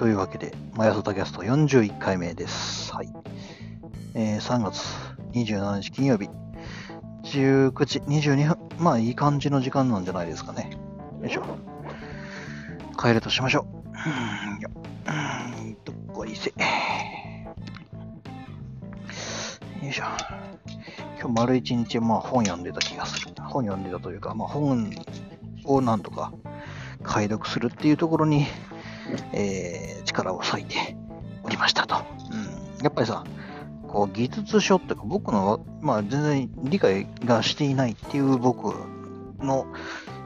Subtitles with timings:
[0.00, 2.90] というわけで、マヤソタキャスト41回目です。
[2.94, 3.12] はい。
[4.14, 4.82] えー3月
[5.34, 6.30] 27日金曜日、
[7.24, 8.58] 19時22分。
[8.78, 10.70] まあ、いい感じの時間なんじゃないですかね。
[11.20, 11.44] よいしょ。
[12.98, 13.88] 帰るとしましょう。
[13.90, 14.70] うーんよ
[15.04, 16.48] うーんどこいせ。
[16.48, 16.56] よ
[19.90, 20.04] いしょ。
[21.20, 23.34] 今日丸一日、まあ、本読んでた気がする。
[23.36, 24.94] 本読んでたというか、まあ、本
[25.64, 26.32] をなんとか
[27.02, 28.46] 解読するっていうところに、
[29.32, 30.96] えー力を割いて
[31.44, 31.96] おりましたと。
[32.32, 33.24] うん、やっぱりさ、
[33.88, 38.74] こう技術書っていうか、僕の、まあ、全然理解がしていないっていう僕
[39.38, 39.66] の、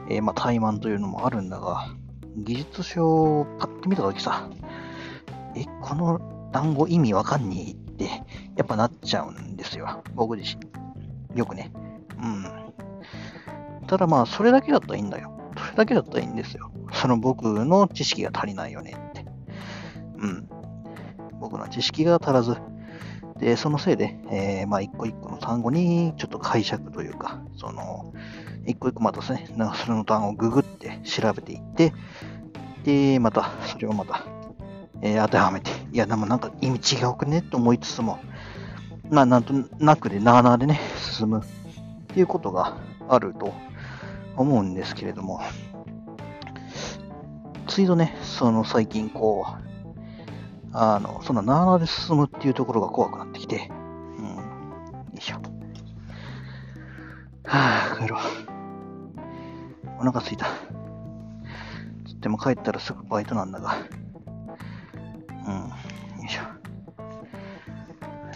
[0.09, 1.87] えーまあ、怠慢というのもあるんだが、
[2.37, 4.49] 技術書をパッと見たときさ、
[5.55, 8.05] え、この単語意味わかんねえって、
[8.55, 10.03] やっぱなっちゃうんですよ。
[10.15, 11.37] 僕自身。
[11.37, 11.71] よくね。
[12.21, 12.45] うん。
[13.87, 15.34] ただまあ、それだけだったらいいんだよ。
[15.75, 16.71] だけだったらいいんですよ。
[16.93, 19.25] その僕の知識が足りないよねって。
[20.17, 20.49] うん。
[21.39, 22.55] 僕の知識が足らず。
[23.37, 28.13] で、そのせいで、えーまあ、一個一個の単語にちょっと解釈というか、その、
[28.65, 31.93] 一個一個またですね、なんかそれの単語をググって調べていって、
[32.85, 34.25] で、また、それをまた、
[35.01, 38.19] えー当てはめて、いや、でもなんか意味違うくねと思いつつも、
[39.09, 41.43] まあ、なんとなくで、なあなあでね、進むっ
[42.07, 42.77] ていうことが
[43.09, 43.53] あると
[44.37, 45.41] 思うんですけれども、
[47.75, 53.69] ついぞね、その最近こう、あの、そんななあなあで進むっていうところが怖くなってきて、
[54.17, 54.33] うん、よ
[55.13, 55.41] いしょ。
[57.43, 58.21] はぁ、帰ろう。
[59.99, 60.45] お腹すいた。
[62.07, 63.75] つっても帰ったらすぐバイトなんだが、
[65.45, 66.43] うん、よいしょ。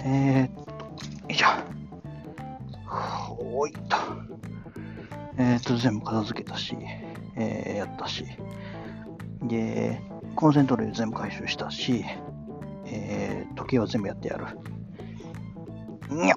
[0.03, 1.47] えー、っと、よいしょ。
[2.85, 3.95] ほいっと。
[5.37, 6.75] えー、っと、全部片付けたし、
[7.37, 8.25] えー、やったし、
[9.49, 10.01] で、
[10.35, 12.05] コンセント類全部回収したし、
[12.85, 14.45] えー、時計は全部やってやる。
[16.09, 16.35] にゃ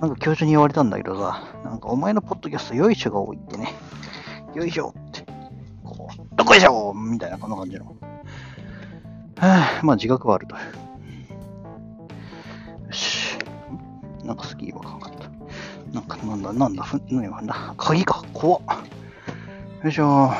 [0.00, 3.72] なんか教授に言われたんだけどさ、なんかお前のポッドキャストよいしょが多いってね。
[4.54, 5.24] よいしょって。
[5.84, 7.86] こう、どこいしょみたいなこんな感じの。
[7.86, 10.62] はぁ、まあ自覚はあるという。
[12.86, 13.38] よし。
[14.24, 15.28] なんかスキーわかんかった。
[15.92, 17.74] なんかなんだ、なんだ、ふなんだ。
[17.76, 18.62] 鍵か、怖っ。
[19.82, 20.32] よいしょ。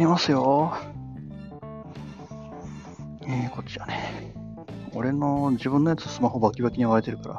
[0.00, 0.72] りますよ。
[3.22, 4.32] えー、こっちはね、
[4.94, 7.38] 俺の自分のやつスマホバキバキに割れてるか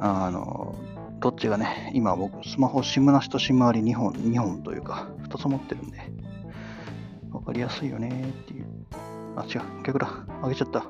[0.00, 0.74] ら、あの、
[1.20, 5.98] どっちがね、今僕、スマホ SIM なしと SIM あり2本、2本というか、2つ持ってるんで、
[7.30, 8.66] わかりやすいよねっていう。
[9.36, 10.08] あ、違う、逆だ。
[10.42, 10.86] あげちゃった。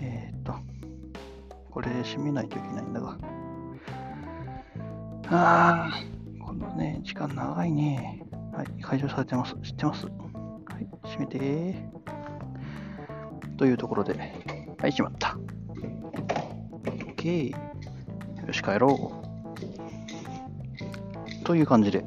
[0.00, 0.52] えー、っと、
[1.70, 3.18] これ閉めないといけないんだが。
[5.28, 8.23] あー、このね、時間長いね。
[8.56, 9.54] はい、解除されてます。
[9.62, 10.06] 知ってます？
[10.06, 10.12] は
[10.80, 11.74] い、閉めて
[13.56, 14.14] というところで、
[14.78, 15.36] はい、閉まった。
[17.16, 17.50] OK。
[17.50, 19.12] よし、帰ろ
[21.40, 21.44] う。
[21.44, 22.04] という感じで、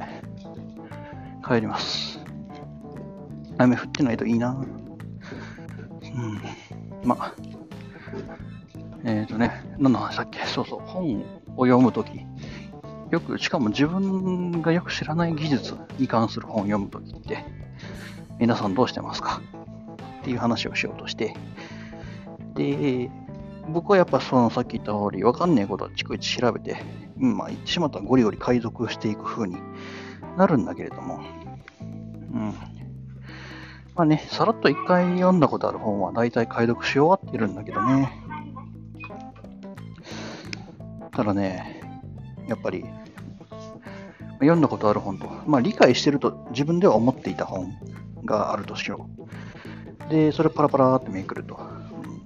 [1.45, 2.19] 帰ります。
[3.57, 4.51] 雨降ってないといいな。
[4.51, 6.41] うん。
[7.03, 7.33] まあ、
[9.03, 10.45] えっ、ー、とね、何の話だっけ？
[10.45, 11.23] そうそう、本
[11.55, 12.11] を読むとき、
[13.11, 17.45] よく、しかも自分がよく知らない技術に関する本を読むときって、
[18.39, 19.41] 皆さんどうしてますか？
[20.21, 21.35] っていう話をしようとして、
[22.55, 23.09] で、
[23.69, 26.77] 僕はやっぱそのさっき言った通り、わかんないことは逐一調べて、
[27.19, 29.57] うんまあ言ってしまったらゴリゴリ解読していく風に
[30.37, 31.21] なるんだけれども、
[31.81, 32.53] うん。
[33.95, 38.11] まあね、さらっと一回読んだことある本は大体解読し終わってるんだけどね。
[41.11, 41.76] ただね、
[42.47, 42.85] やっぱり、
[44.39, 47.73] 読んだことある本と、まあ理解してると自分では思っていた本
[48.23, 49.09] があるとしよ
[50.07, 50.09] う。
[50.09, 51.59] で、それパラパラってめくると。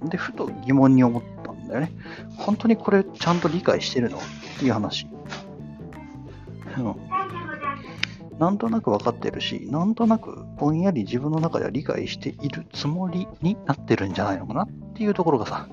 [0.04, 1.92] で、ふと疑問に思ったんだよね。
[2.36, 4.18] 本当にこれちゃんと理解してるの？
[4.18, 4.20] っ
[4.58, 5.06] ていう話。
[6.76, 6.96] うん。
[8.38, 15.68] なんとなく分かってるし、なんとなくぼんやり自分の中では理解しているつもりになってるんじゃないのかなっていうところがさ、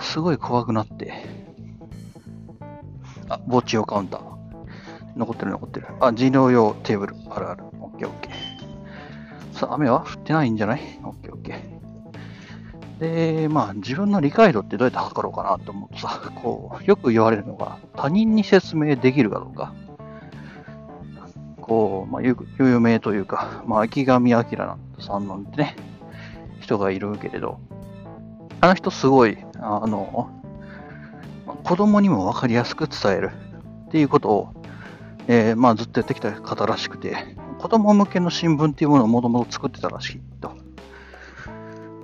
[0.00, 1.45] すごい怖くなって。
[3.28, 4.20] あ、墓地用カウンター。
[5.16, 5.86] 残ってる残ってる。
[6.00, 7.16] あ、人狼用テーブル。
[7.30, 7.64] あるある。
[7.80, 9.58] オッケーオッケー。
[9.58, 10.80] さあ、雨は降ってないんじゃない？
[11.02, 11.76] オッケーオッケー。
[13.42, 19.72] で、まあ、自分の理解度ってどうやって測ろうかなと思うとさ、 こう、よく言われるのが、他人に説明できるかどうか。
[21.60, 24.44] こう、まあ、有有名というか、まあ、秋上明
[25.00, 25.76] さんなんてね、
[26.60, 27.58] 人がいるけれど、
[28.60, 30.30] あの人すごい、あの、
[31.66, 33.30] 子供にも分かりやすく伝える
[33.88, 34.56] っていうことを
[35.28, 37.16] えー、まあずっとやってきた方らしくて、
[37.58, 40.52] 子供向けの新聞っていうものをもともと作ってたらしいと。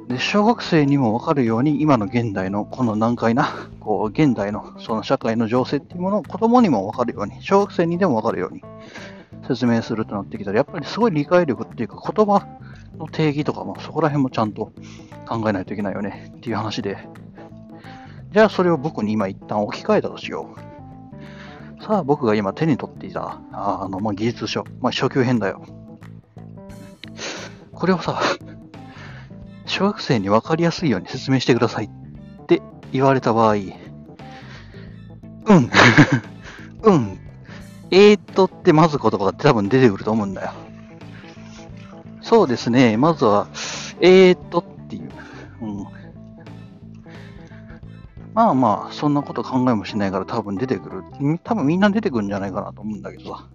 [0.09, 3.49] で、小学生にもわかるように、今の現代のこの難解な、
[3.79, 8.62] こう、現代のその社会の情勢っていうものを子供にもわかるように、小学生にでもわかるように
[9.47, 12.44] 説明するとなってきたら、やっぱりすごい理解力っていうか、言葉
[12.99, 14.73] の定義とかもそこら辺もちゃんと
[15.29, 17.09] 考えないといけないよねっていう話で、
[18.32, 20.56] じゃあそれを僕に今一旦置き換えたとしよ
[21.79, 21.82] う。
[21.82, 25.64] さあ僕が今手に取っていた、あの、まあ、技術書、まあ、初級編だよ。
[27.73, 28.23] これをさ、
[29.67, 32.62] 小学生に分かりやすいように説明してくださいって
[32.93, 33.67] 言われた場合、うん、
[36.85, 37.19] うん、
[37.90, 40.52] えーっとってまず言葉が多分出てくると思うんだよ。
[42.20, 43.49] そうですね、まずは、
[44.00, 45.11] えーっとっていう。
[45.61, 45.87] うん、
[48.34, 51.05] まあまあ、そんなこと考えもしないから多分出てくる。
[51.44, 53.49] 多分みんな出てくるんじゃないかなと思うんだけどさ。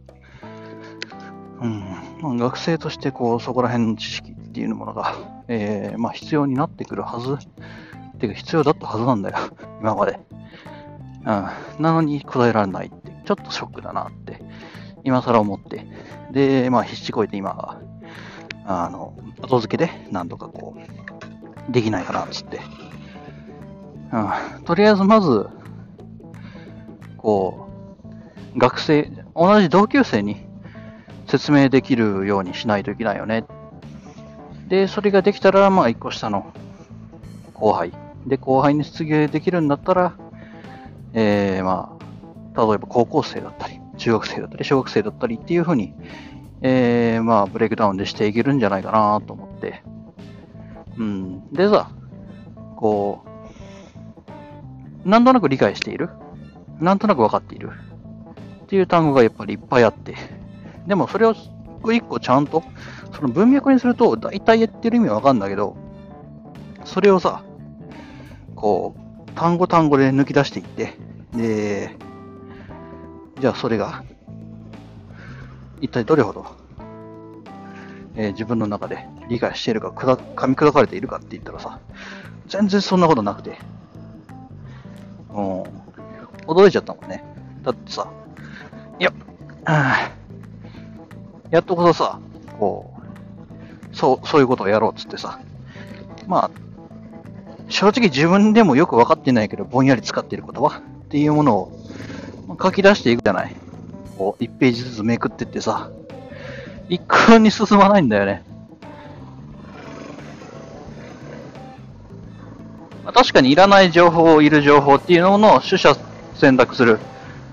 [1.61, 1.79] うん。
[2.21, 5.15] まあ、学生としてこう、そこら辺の知識っていうものが、
[5.47, 7.33] えー、まあ必要になってくるはず。
[7.33, 9.37] っていうか必要だったはずなんだよ。
[9.81, 10.19] 今まで。
[11.19, 11.25] うん。
[11.25, 14.41] なのに答えられないって、ちょっとショックだなって、
[15.03, 15.87] 今更思って。
[16.31, 17.79] で、まあ必死こいて今、
[18.65, 22.59] あの、後付けでなんとかこう、できないかなっつって。
[24.11, 25.47] うん、とりあえずまず、
[27.17, 27.69] こ
[28.55, 30.47] う、学生、同じ同級生に
[31.27, 33.45] 説明できるようにしないといけないよね。
[34.67, 36.53] で、それができたら、まあ、一個下の
[37.53, 37.91] 後輩。
[38.25, 40.13] で、後輩に失業できるんだったら、
[41.13, 41.97] えー、ま
[42.55, 45.93] あ、例えば高校生だったり、中学生だったり、小学生だったりっていうふうに、
[46.61, 49.83] えー、まあ、ブレイクダウンでしていけるんじゃないかなと思って。
[50.97, 51.53] うん。
[51.53, 51.91] でさ、
[52.75, 53.26] こう、
[55.07, 56.09] なんとなく理解している？
[56.79, 57.71] なんとなく分かっている？
[58.63, 60.15] っていう単語がやっぱりいっぱいあって。
[60.85, 61.49] でもそれを一
[61.81, 62.61] 個一個ちゃんと、
[63.13, 65.77] その文脈にすると大体言ってる意味はわかるんだけど、
[66.83, 67.43] それをさ、
[68.55, 70.93] こう、単語単語で抜き出していって、
[71.33, 71.95] で、
[73.39, 74.03] じゃあそれが、
[75.79, 76.45] 一体どれほど、
[78.15, 81.79] えー、自分の中で理解しているか、噛み砕かれているかって言ったらさ、
[82.47, 83.57] 全然そんなことなくて、
[85.37, 85.63] うん。
[86.47, 87.23] 驚いちゃったもんね。
[87.63, 88.09] だってさ、
[88.99, 89.13] いや、
[91.51, 92.19] やっとこそさ、
[92.59, 92.93] こ
[93.91, 95.39] う、そう、そういうことをやろうっつってさ、
[96.27, 96.51] まあ、
[97.69, 101.71] 正直自分でもよく分かってないけど、ぼんやり使っている言葉っていうものを
[102.61, 103.55] 書き出していくじゃない。
[104.17, 105.91] こう、1ページずつめくってってさ、
[106.89, 108.43] 一向に進まないんだよね。
[113.07, 115.95] まあ、確かにいらない情報、いる情報っていうのの取捨
[116.35, 116.99] 選択する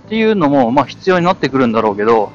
[0.07, 2.33] っていうのも、まあ必要になってくるんだろうけど、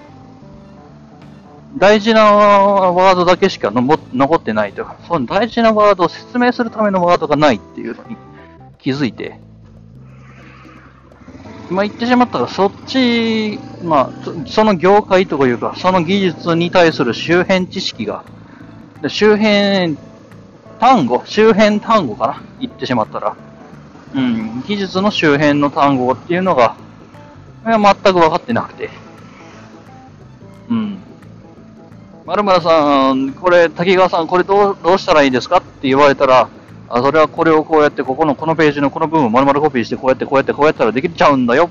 [1.78, 4.88] 大事なワードだけしか残ってないと。
[5.06, 8.16] その大事なワードを説明するためのワードがないっていうのに
[8.78, 9.38] 気づいて、
[11.70, 18.24] まあ言ってしまったらそっち、まあその業界というか、その技術に対する周辺知識が、
[19.10, 19.98] 周辺
[20.80, 23.36] 単語、周辺単語かな言ってしまったら。
[24.16, 26.76] うん、技術の周辺の単語っていうのが、
[27.64, 28.90] 全く分かってなくて。
[30.70, 30.98] うん。
[32.26, 36.48] 丸村さん、これ、滝川さん、これどうどうしたらいいですかって言われたら、
[36.88, 41.70] あ、それはこれをこうやって、ここのこのページのこの部分を丸々コピーして、こうやってこうやってこうやったらできちゃうんだよ。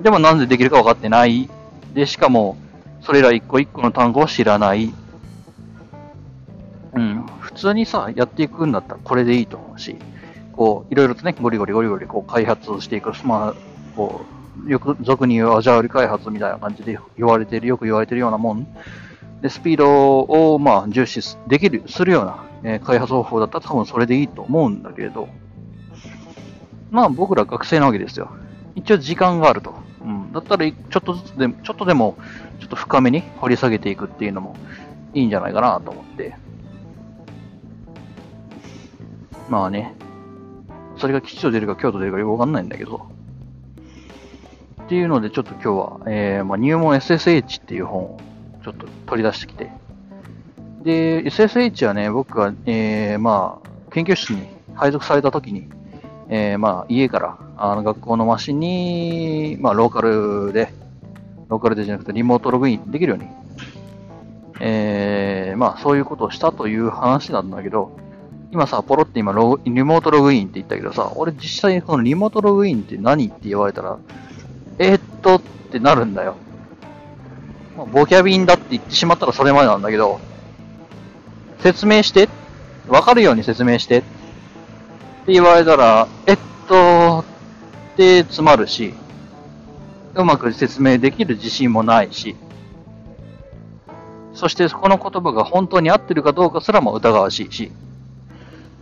[0.00, 1.48] でもなんでできるか分かってない。
[1.92, 2.56] で、しかも、
[3.02, 4.92] それら一個一個の単語を知らない。
[6.94, 7.25] うん。
[7.56, 9.96] 普通にさ、やっていくんだったらこれでいいと思うし、
[10.52, 13.12] こう、いろいろとね、ゴリゴリゴリゴリこう開発していく。
[13.24, 13.54] まあ、
[13.96, 14.26] こ
[14.66, 18.66] う、よく俗に言うアジャール開発みたいな感じで言われてる、よく言われてるようなもん。
[19.40, 25.28] で、スピードを、まあ、重視できる、するような、えー、開発方法だったら多分それでいいと思うんだけれど、
[26.90, 28.30] まあ僕ら学生なわけですよ。
[28.74, 29.74] 一応時間があると。
[30.02, 30.32] うん。
[30.32, 32.16] だったら、ちょっとずつで、ちょっとでも、
[32.60, 34.56] ちょっと深めに掘り下げていくっていうのも
[35.14, 36.45] いいんじゃないかなと思って。
[39.48, 39.94] まあね、
[40.96, 43.06] それが吉と出るか京都出るかよくわかんないんだけど。
[44.86, 48.20] っていうので、ちょっと今日は、えー、まあ、入門 SSH っていう本を
[48.62, 49.70] ちょっと取り出してきて。
[50.84, 55.68] で、SSH はね、僕が、えー、まあ、研究室に配属された時に、
[56.28, 60.72] えー、まあ、家から、あの、学校のマシンに、まあ、ローカルで、
[61.48, 63.28] ローカルでじゃなくてリモートログインできるように、
[64.60, 68.05] えー、まあ、そういうことをしたという話なんだけど、
[68.56, 73.98] 今さ、ポロって今ロリモートログインって言ったけどさ、俺実際にこのリモートログインって何って言われたら、
[74.78, 76.36] えー、っとってなるんだよ。
[77.76, 80.20] まあ、ボキャビンだって言ってしまったらそれまでなんだけど、
[81.58, 82.30] 説明して
[82.88, 84.02] わかるように説明してっ
[85.26, 87.26] て言われたら、えっと、
[87.92, 88.94] って詰まるし、
[90.14, 92.34] うまく説明できる自信もないし、
[94.32, 97.70] そしてこの言葉が本当に合ってるかどうかすらも疑わしいし、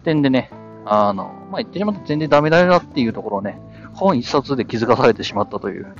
[0.04, 0.50] 点でね、
[0.87, 3.58] あの、まあ、言ってしまったら全然ダメだよなっていうところをね、
[3.94, 5.94] 本一冊で気づかされてしまったという。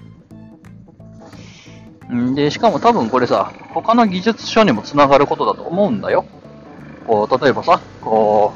[2.13, 6.25] んで、しかも多分これさ、他の技術書にもつながることだと思うんだよ。
[7.07, 8.53] こう、例えばさ、こ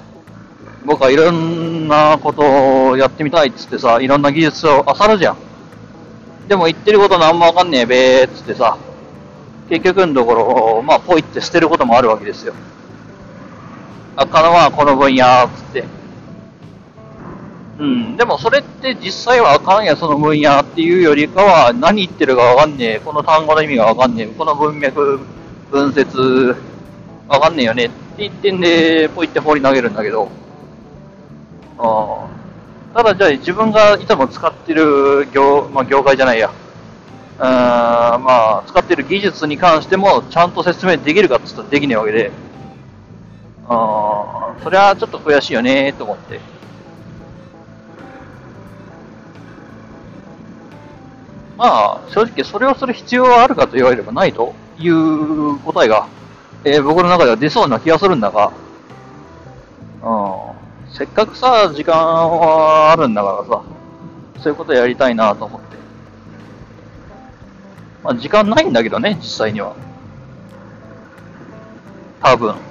[0.85, 5.37] う、僕はいろんなことをやってみたいっつってさ、いろんな技術を漁るじゃん。
[6.49, 8.79] でも言ってることなんもわかんねえべーっつってさ、
[9.69, 12.55] 結局のところ、まあ、ポイって捨てることもあるわけですよ。
[14.21, 15.85] あかのはこの分野、つって。
[17.79, 25.21] うん、でもそれって実際はあかんや、その分野っていうよりかは、何言ってるかわかんねえ、この単語の意味がわかんねえ、この文脈、
[25.71, 26.57] 文節、
[27.29, 30.29] わかんねえよねって言ってんで、ポイって放り投げるんだけど、
[31.79, 32.27] あ
[32.95, 36.51] ただじゃあ自分がいつも使ってる業、まあ、業界じゃないや、
[37.39, 42.33] うんまあ、使ってる技術に関してもちゃんと説明できるかって言ったらできないわけで、
[43.69, 46.41] ああそれはちょっと悔しいよねと思って。
[51.59, 56.07] まあ、正直それをする必要はあるかと言われればないという答えが、
[56.65, 58.53] えー、僕の中では出そうな気がするんだが、
[60.05, 63.63] うん、せっかくさ、時間はあるんだからさ、
[64.41, 65.77] そういうことやりたいなと思って。
[68.05, 69.75] まあ、時間ないんだけどね、実際には。
[72.23, 72.68] 多分。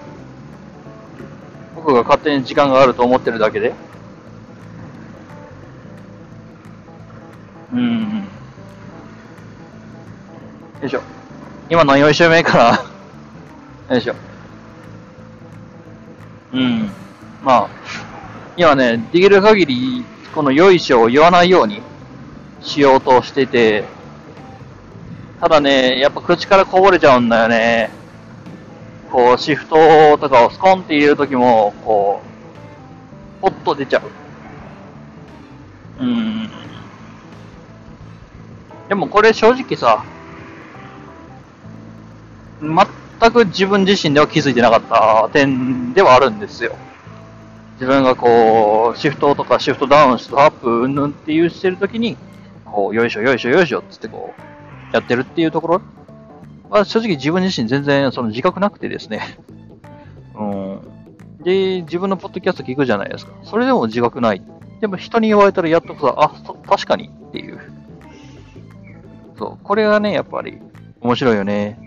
[1.88, 3.74] 僕が勝手に時間があると思ってるだけで。
[7.72, 8.28] うん。
[10.82, 11.02] よいしょ。
[11.70, 12.72] 今の4週目から
[13.96, 14.16] よいしょ。
[16.52, 16.90] うん。
[17.42, 17.68] まあ、
[18.58, 21.82] 今ね、できる限り、このよいしょを言わないように
[22.60, 23.86] しようとしてて、
[25.40, 27.97] ただね、やっぱ口からこぼれちゃうんだよね。
[29.12, 32.22] こう、シフトとかをスコンって入れるときも、こ
[33.40, 34.02] う、ポッと出ちゃ
[36.00, 36.04] う。
[36.04, 36.50] うん。
[38.90, 40.04] でもこれ正直さ、
[42.62, 46.76] 全く自分自身では気づいてなかった点ではあるんですよ。
[47.74, 52.18] 自分がこう、シフトとかシフトダウン、シフトアップ、うんぬんっていうしてるときに、
[52.66, 55.82] こう、よいしょよいしょよいしょっつってこう、やってるっていうところ
[56.70, 59.22] は、正直自分自身全然その自覚なくてですね。
[60.38, 60.80] うん。
[61.44, 63.34] で、自分のポッドキャスト聞くじゃないですか。
[63.44, 64.42] それでも自覚ない。
[64.82, 66.30] でも人に言われたらやっとさ、あ、
[66.68, 67.60] 確かにっていう。
[69.38, 69.64] そう。
[69.64, 70.60] これがね、やっぱり
[71.02, 71.80] 面白いよね。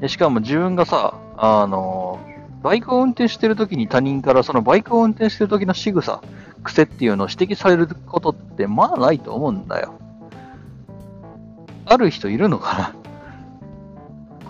[0.00, 2.18] でしかも自分がさ、あの、
[2.62, 6.22] バイクを運転してる時に他人からそのバイクを運転してる時の仕草、
[6.62, 9.94] 癖っていうのを指摘されることってまあないと思うんだよ。
[11.86, 12.94] ある人いるのかな？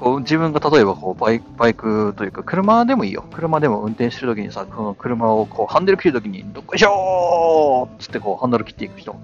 [0.01, 3.25] こう自分が例えばこうバイバイクというか車でもいいよ。
[3.33, 9.15] 車でも運転してるときにさ、この車をこうハンドル切るときにどっこいしょーっつってこうハンドル切っていく人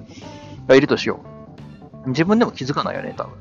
[0.68, 1.20] がいるとしよ
[2.04, 2.10] う。
[2.10, 3.32] 自分でも気づかないよね、多分。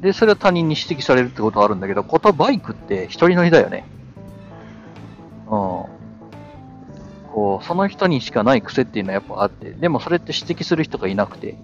[0.00, 3.84] で、それは他人に指摘されるってことはあるんだけど、ことバイクって一人乗りだよね。
[5.46, 5.50] うん。
[5.50, 5.88] こ
[7.60, 11.56] う、その人にしかない癖っていうのはやっぱあって、でもそれって指摘する人がいなくて、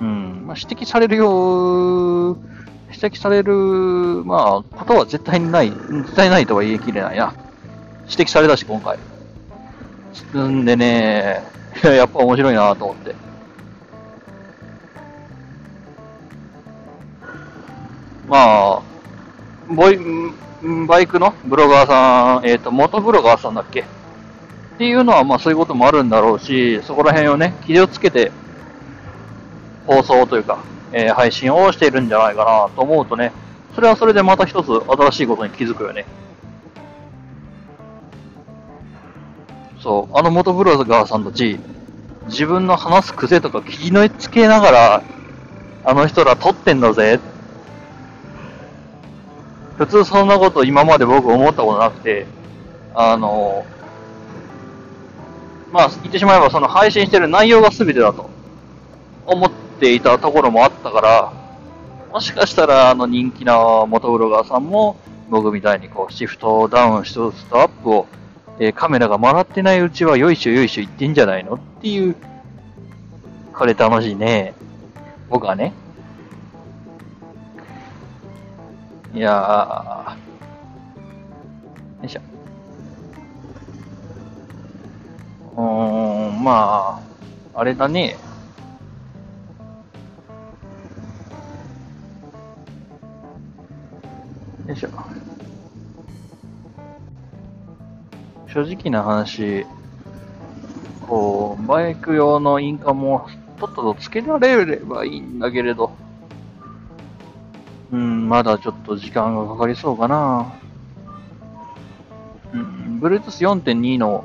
[0.00, 2.36] うん、まあ、指摘されるよう、
[2.90, 3.52] 指摘される、
[4.24, 7.34] まあ、ことは絶対にない、絶対ないとは言い切れないな。
[8.08, 8.98] 指摘されたし、今回。
[10.36, 11.42] んでね、
[11.82, 13.14] やっぱ面白いなと思って。
[18.28, 18.82] まあ、
[19.70, 19.98] ボイ、
[20.86, 23.80] バイクのブロガーさん、えっ、ー、と、元ブロガーさんだっけ？
[23.80, 23.84] っ
[24.78, 28.32] ていうのは、まあそういうこともあるんだろうし、そこら辺をね、気をつけて、
[29.88, 33.32] 放送というか、えー、配信をしているんじゃないかなと思うとね、
[33.74, 36.04] それはそれでまた一つ新しいことに気づくよね。
[39.80, 41.58] そう、あの元ブロガーさんたち、
[42.26, 45.02] 自分の話す癖とか気のつけながら、
[45.84, 47.18] あの人ら撮ってんだぜ。
[49.78, 52.26] 普通そんなこと今まで僕思ったことなくて、
[52.94, 53.64] あの、
[55.72, 58.28] まあ、言ってしまえばその配信してる内容が全てだと
[59.24, 61.32] 思ってていたところもあったから、
[62.12, 64.96] もしかしたらあの人気な元ブロガーさんも
[65.28, 68.06] 僕みたいにこうシフトダウン、シフトアップを、
[68.58, 72.16] えー、カメラが回ってないうちはよいしょよいしょ言ってんじゃないのっていう、
[73.52, 74.54] これ楽しいね。
[75.28, 75.72] 僕はね。
[79.14, 80.16] いやー、よ
[82.04, 82.20] いしょ。
[85.56, 87.00] うーん、ま
[87.54, 88.16] あ、あれだね。
[94.68, 94.90] よいしょ。
[98.48, 99.64] 正直な話、
[101.06, 103.26] こう、バイク用のインカムを
[103.58, 105.90] とっととつけられればいいんだけれど、
[107.90, 110.52] うん、まだちょっと時間がかかりそうかな。
[112.52, 114.24] うん、Bluetooth 4.2の、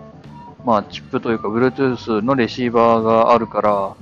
[0.65, 3.95] まあ、チップというか、Bluetooth のレシーバーがあるから、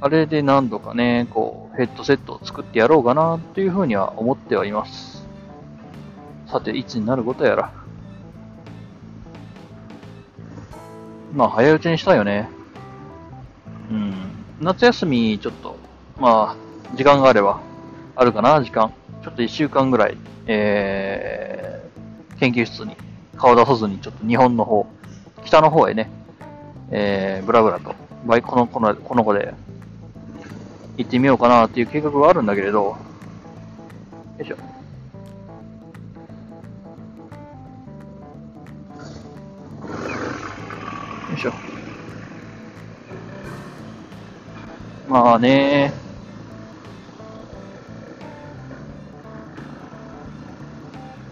[0.00, 5.11] あれで何度かね、こう、ヘッドセットを作ってやろうかなっていうふうには思ってはいます。
[6.52, 7.72] さて、いつになることやら。
[11.32, 12.50] まあ、早いうちにしたよね。
[13.90, 14.14] うん。
[14.60, 15.78] 夏休み、ちょっと、
[16.20, 17.58] まあ、時間があれば、
[18.14, 18.92] あるかな、時間。
[19.24, 22.98] ちょっと一週間ぐらい、えー、研究室に
[23.38, 24.86] 顔出さずに、ちょっと日本の方、
[25.46, 26.10] 北の方へね、
[26.90, 27.94] えー、ブラブラと、
[28.26, 29.54] バイクこの、この、この子で、
[30.98, 32.98] 行ってみようかなっていう計画はあるんだけれど、よ
[34.38, 34.81] いしょ。
[45.12, 45.92] まあね。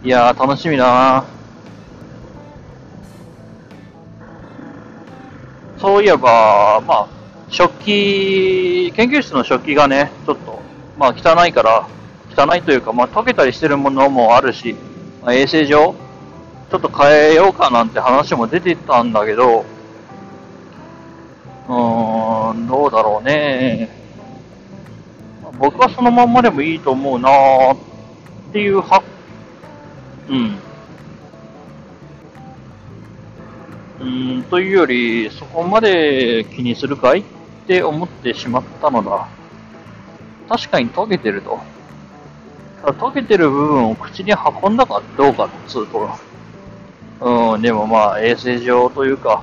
[0.05, 1.25] いや、楽しみだな。
[5.79, 7.09] そういえば、まあ、
[7.49, 10.61] 食器、研究室の食器がね、ちょっと、
[10.99, 11.89] まあ汚いから、
[12.37, 14.75] 汚いというか、まあ溶けたりしてるものもあるし、
[15.23, 15.95] まあ、衛生上、
[16.71, 19.65] ちょっと変えようかなんて話も出てたんだけど、
[22.71, 23.89] どうだろうね。
[25.59, 27.77] 僕はそのまんまでもいいと思うなーっ
[28.53, 29.03] ていうは、
[30.29, 30.57] うん。
[34.01, 37.25] うん、というより、そこまで気にするかいっ
[37.67, 39.27] て思ってしまったのだ。
[40.49, 41.59] 確かに溶けてると。
[42.85, 46.09] 溶けてる部分を口に運んだかどうかっつうと。
[47.21, 49.43] うん、でもまあ衛生上というか、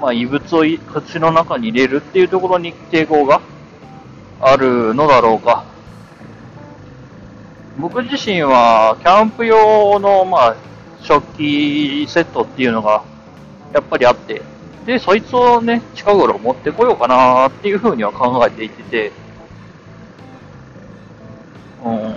[0.00, 3.40] まあ、異物を口の中に入れるっていうところに抵抗が
[4.40, 5.64] あるのだろうか。
[7.78, 10.56] 僕自身は、キャンプ用の、まあ、
[11.02, 13.04] 食器セットっていうのが、
[13.72, 14.42] やっぱりあって、
[14.86, 19.12] で、そいつをね、近頃持ってこようかなっていうふうには考えていてて、
[21.84, 22.14] うん。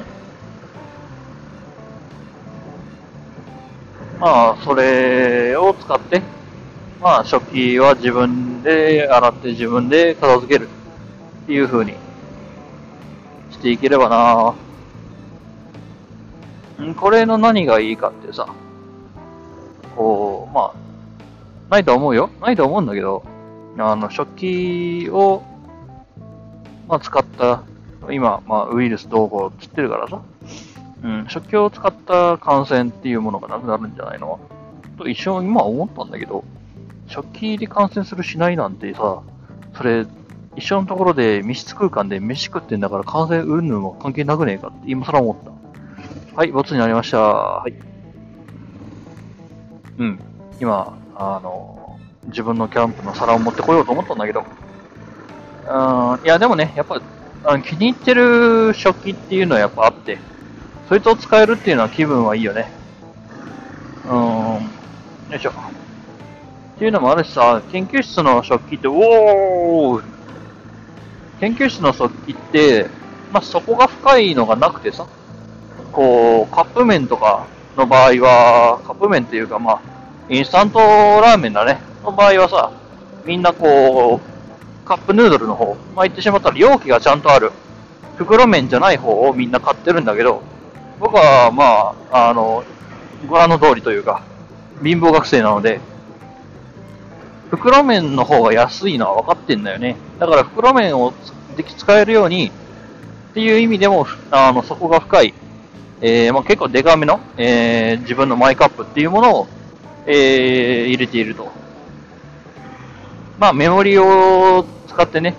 [4.19, 6.21] まあ、それを使って、
[7.01, 10.67] まあ、食器は自分で洗って自分で片付ける
[11.43, 11.93] っていう風に
[13.51, 14.09] していければ
[16.77, 16.85] な。
[16.85, 18.47] んこれの何がいいかってさ、
[19.95, 22.29] こう、まあ、ないと思うよ。
[22.41, 23.23] ないと思うんだけど、
[23.77, 25.43] あの、食器を、
[26.87, 27.63] まあ、使った、
[28.11, 30.21] 今、まあ、ウイルスどうこうつってるからさ、
[31.03, 34.39] うん、食器を使った感染っていうものがなくなるんじゃないの？
[34.97, 36.43] と一瞬今思ったんだけど、
[37.09, 39.21] 食器で感染するしないなんてさ、
[39.75, 40.05] それ、
[40.55, 46.37] 一緒のところで密室空間で飯食ってんだから感染うんぬんも関係なくねえかって今更思った。
[46.37, 47.19] はい、ボツになりました。
[47.19, 47.73] はい。
[49.97, 50.19] うん。
[50.59, 57.01] 今、あの、自分のキャンプの皿を持ってこようと思ったんだけど、うん、いやでもね、やっぱ
[57.43, 60.17] あの気に入ってる食器っていうのはやっぱあって、
[60.87, 62.71] そいつを使えるっていうのは気分はいいよね。
[64.05, 64.61] うん、よ
[65.35, 65.51] いしょ。
[66.79, 70.03] っていうのもあるしさ、研究室の食器って、おー
[71.41, 72.87] 研究室の食器って、
[73.33, 75.05] まあ、底が深いのがなくてさ、
[75.91, 79.81] こう、カップ麺とかの場合は、カップ麺っていうか、まあ、
[80.29, 82.71] インスタントラーメンだね、の場合はさ、
[83.25, 87.51] みんなこう、カップヌードルの方、まあ、言ってしまったら容器がちゃんとある、
[88.15, 90.41] 袋麺じゃない方をみんな買ってるんだけど、
[91.01, 92.63] 僕は、まあ、あの、
[93.27, 94.23] ご覧の通りというか、
[94.81, 95.81] 貧乏学生なので、
[97.49, 99.95] 袋麺の方が安いのは分かってんだよね。
[100.19, 101.13] だから袋麺を
[101.57, 102.51] で使えるように
[103.31, 105.33] っていう意味でも、あの、底が深い、
[106.01, 109.47] えー、まあ、結構デカめの、えー、自分のマイカップっていうものを、
[110.05, 111.51] えー、入れていると。
[113.37, 115.35] まあ、メモリを使ってね、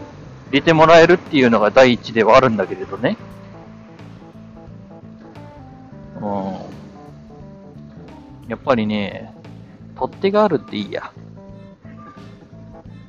[0.50, 3.16] 入れてもらえるっていうのが第一ではあるんだけれどね。
[6.20, 6.54] うん。
[8.48, 9.34] やっぱりね、
[9.96, 11.12] 取っ手があるっていいや。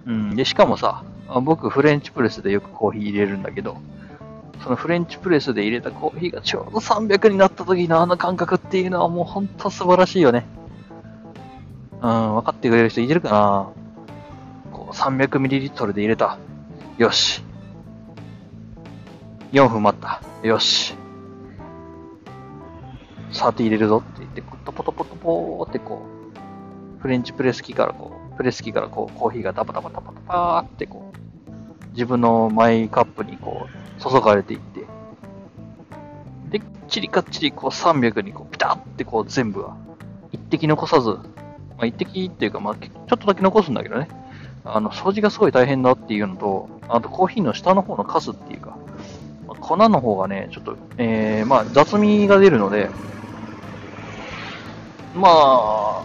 [0.05, 1.03] うん、で、しかもさ、
[1.43, 3.77] 僕、フレンチプレスでよくコーヒー入れるんだけど、
[4.63, 10.45] そのフレンチプレスで入れたコーヒーがちょうど300になった時のあの感覚っていうのはもうほんと素晴らしいよね。
[12.01, 13.69] うん、分かってくれる人いてるかな
[14.71, 16.37] こう 300ml で入れた。
[16.97, 17.43] よし。
[19.51, 20.21] 4分待った。
[20.47, 20.95] よし。
[23.31, 26.05] さて入れるぞって言って、トポトポトポーってこ
[26.97, 34.79] う、フレンチプレス機からこう、プレス機からこう、コーヒーがダバダバダバダバってこう、自分のマイカップにこう、注がれていって、
[36.49, 39.77] で、っちりかっちりこう300にこう、ピタッてこう全部は、
[40.31, 41.19] 一滴残さず、ま
[41.81, 44.07] あ一滴っていうかまあ、ちょっとだけ残すんだけどね。
[44.65, 48.75] あの、掃除がすごい大変だっていうのと、あとコーヒーの下の方のカスっていうか、
[49.45, 52.89] まあ粉の方がね、ちょっと、えー、まあ雑味が出るので、
[55.13, 56.03] まあ、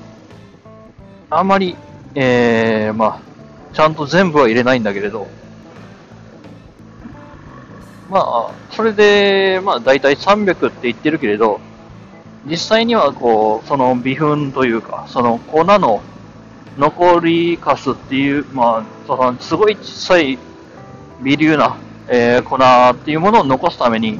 [1.30, 1.76] あまり、
[2.18, 5.26] えー、まあ、ちゃんと全部は入れないんだけれど、
[8.08, 11.60] まあ、それで、まあ、だいたい300って言ってるけれど、
[12.46, 16.00] 実際にはこう、その微粉というか、その粉の
[16.78, 20.38] 残りかすっていう、まあ、そのすごい小さい
[21.22, 21.76] 微粒な、
[22.08, 24.18] えー、粉っていうものを残すために、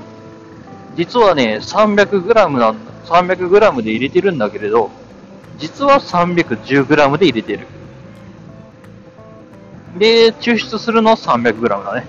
[0.97, 4.91] 実はね、300g なん 300g で入れてるんだけれど、
[5.57, 7.67] 実は 310g で入れてる。
[9.99, 12.07] で、抽出するのは 300g だね。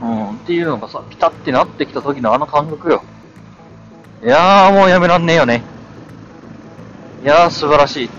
[0.00, 3.02] うん、っていうのがさ、ピタってなってきた時のあの感覚よ。
[4.22, 5.62] いやー、もうやめらんねえよね。
[7.22, 8.10] いやー、素晴らしい。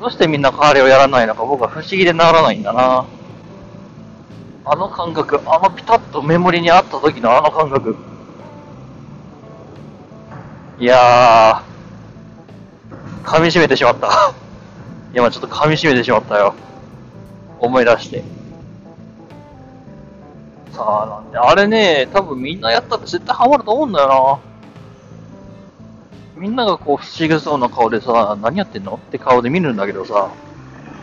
[0.00, 3.06] どうしてみんなあれをやらないのか僕は不思議でならないんだな。
[4.66, 7.96] あの感覚、あのピタッとメモリにあった時のあの感覚。
[10.78, 14.34] いやー、噛み締めてしまった。
[15.14, 16.54] 今ちょっと噛み締めてしまったよ。
[17.60, 18.24] 思い出して。
[20.72, 24.08] さあ、なんで、あれね、多分みんなやったら絶対ハマると思うんだよ
[26.36, 26.40] な。
[26.40, 28.94] みんながこう不思議そうな顔でさ、何やってんの？
[28.94, 30.30] って顔で見るんだけどさ、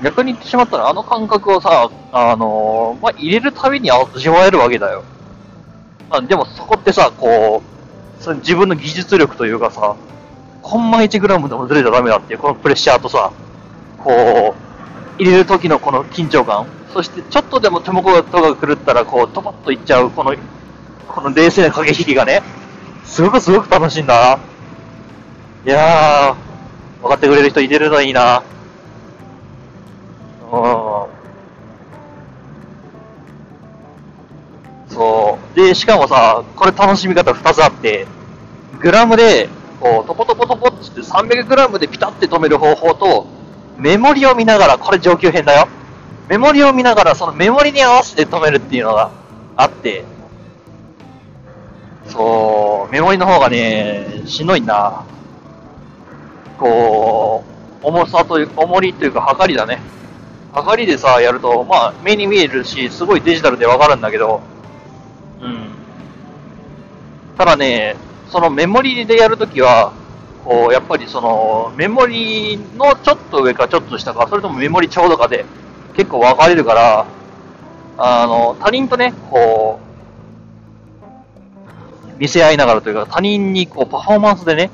[0.04, 5.04] 逆に言ってしまったらあの感覚をさ、あのー、まあ、入れるたびに味わえるわけだよ。
[6.10, 7.64] まあ、でもそこってさ、こ
[8.28, 9.96] う、自分の技術力というかさ、
[10.62, 13.32] コンマ1グラムでもずれちゃダメだっていう、このプレッシャーとさ、
[14.04, 14.56] こ
[15.20, 18.24] う、入れる時のこの緊張感、そしてちょっとでも手元が
[18.56, 20.36] 狂ったら、こう、トパッといっちゃう、この、
[21.08, 22.42] この冷静な駆け引きがね、
[23.06, 24.40] すごくすごく楽しいんだな。
[25.66, 26.36] いやー、
[27.02, 28.44] 分かってくれる人いてるのいいな。
[30.52, 31.22] うん。
[34.90, 35.56] そう。
[35.56, 38.08] で、しかもさ、これ楽しみ方2つあって、
[38.80, 43.41] グラムで、こう、トポトポトポって300グラムでピタって止める方法と、
[43.82, 45.68] メモリを見ながら、これ上級編だよ。
[46.30, 49.10] メモリを見ながら、そのメモリに合わせて止めるっていうのが
[49.58, 50.06] あって、
[52.06, 55.04] そう、メモリの方がね、しんどいんだ。
[56.60, 57.44] こ
[57.82, 59.82] う、重さという、重りというか、測りだね。
[60.54, 64.42] 測りでさ、やると、まあ、目に見えるし、すごいデジタルでわかるんだけど、
[65.42, 65.70] うん。
[67.36, 67.96] ただね、
[68.30, 69.92] そのメモリでやるときは、
[70.44, 75.46] こう、やっぱりその、メモリのちょっと上かちょっと下か、それともメモリちょうどかで、
[75.96, 77.06] 結構分かれるから、
[77.98, 79.80] あの、他人とね、こ
[82.18, 84.72] う、見せ合いながらというか、他人にこう、パフォーマンスでね、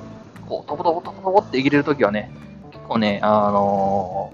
[0.47, 2.31] こう、トボトボトボトボって入れるときはね、
[2.71, 4.31] 結構ね、あの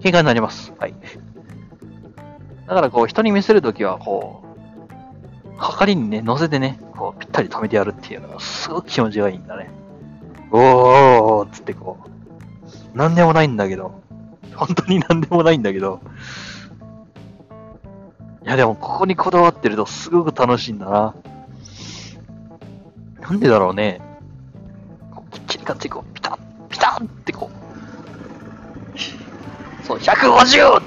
[0.00, 0.72] ー、喧嘩になります。
[0.78, 0.94] はい。
[2.66, 4.46] だからこう、人に見せるときは、こう、
[5.58, 9.70] はかりにね、乗せてね、こう、ぴったり止めてやるっていうのが、すごく気持ちがいいんだね。
[10.50, 11.98] おーっつってこ
[12.94, 14.02] う、なんでもないんだけど、
[14.54, 16.00] 本当になんでもないんだけど、
[18.44, 21.14] いやでもここにこだわってるとすごく楽しいんだな。
[23.20, 24.00] なんでだろうね。
[25.66, 26.38] かってこう、ピタッ、
[26.70, 27.50] ピタッってこ
[29.82, 30.82] う、そう、150!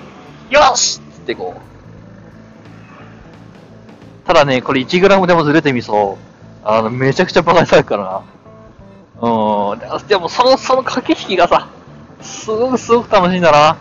[0.50, 1.60] よしつってこう。
[4.26, 6.68] ただね、これ 1g でもずれてみそう。
[6.68, 8.24] あの、めちゃくちゃバカにされるからな。
[9.22, 10.08] うん。
[10.08, 11.68] でも、その、その駆け引きがさ、
[12.22, 13.78] すごくすごく楽しいんだな。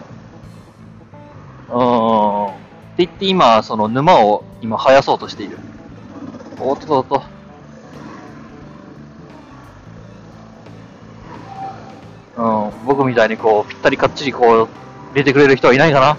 [1.70, 2.46] うん。
[2.46, 2.50] っ
[2.96, 5.58] て言って今、その沼を今生やそうとしている。
[6.58, 7.38] おっとっとっと。
[12.38, 14.68] うん、僕みたいにこう、ぴったりかっちりこう、入
[15.14, 16.16] れてくれる人はいないかな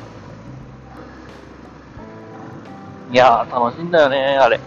[3.12, 4.60] いやー、楽しいんだよね、あれ。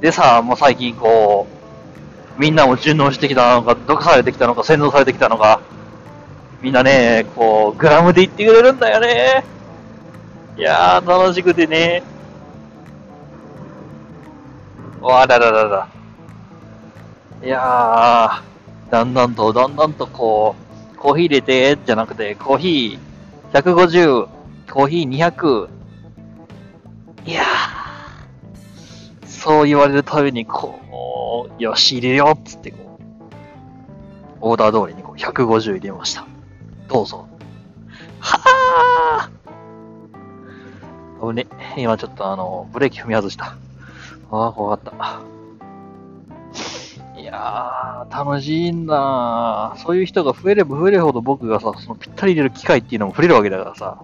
[0.00, 1.46] でさ、もう最近こ
[2.36, 5.60] う、みんなも順応してきたのか、毒されてきたのか、洗脳されてきたのか、
[6.62, 9.44] みんなね、こう、グラムで言ってくれるんだよね。
[10.56, 12.02] いやー、楽しくてね。
[15.00, 15.88] わらららら。
[17.44, 20.56] いやー、だんだんと、だんだんとこ
[20.94, 24.28] う、コーヒー入れて、じゃなくて、コーヒー150、
[24.70, 25.68] コーヒー200。
[27.26, 27.77] いやー、
[29.48, 33.02] そう言われるたびに、こう、よし、入れようっつって、こう、
[34.42, 36.26] オーダー通りにこう150入れました。
[36.86, 37.26] どうぞ。
[38.20, 41.46] はぁー危ね。
[41.78, 43.56] 今ちょっとあの、ブレーキ踏み外した。
[44.30, 45.22] ああ、怖かった。
[47.18, 54.02] いやー、楽しいんだそういう人が増えれば増えるほど僕がさ、そのぴったり入れる機会っていうのも増えるわけだからさ。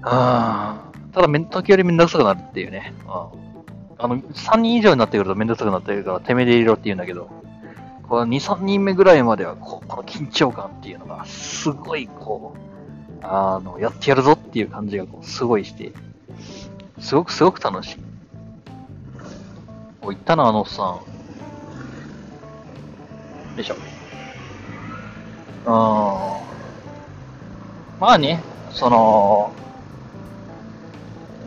[0.00, 2.94] あーただめん、時折めんどくさくなるっていうね。
[3.34, 3.51] うん
[4.02, 7.30] あの、3人以上になってくるとめんどくさくなってるから、てめえで入れろって言うんだけど、
[8.08, 15.92] この2、3人目ぐらいまでは、こ、この緊張感っていうのが、すごい、こう、あの、やってやるぞっていう感じが、こう、すごいして、
[16.98, 17.96] すごくすごく楽しい。
[20.00, 20.86] お、行ったな、あのおっさん。
[20.86, 21.02] よ
[23.58, 23.76] いしょ。
[25.64, 25.72] うーん。
[28.00, 29.52] まあね、その、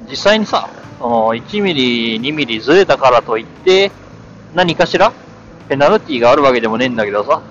[0.09, 3.91] 実際にさ、その1ミリ、2ミリずれたからといって、
[4.53, 5.11] 何かしら
[5.67, 7.41] ペナルティがあるわけでもねえんだけどさ、